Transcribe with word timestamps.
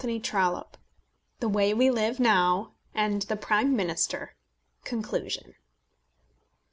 CHAPTER 0.01 0.35
XX. 0.35 0.65
THE 1.41 1.47
WAY 1.47 1.75
WE 1.75 1.91
LIVE 1.91 2.19
NOW 2.19 2.71
AND 2.95 3.21
THE 3.21 3.35
PRIME 3.35 3.75
MINISTER 3.75 4.33
CONCLUSION. 4.83 5.53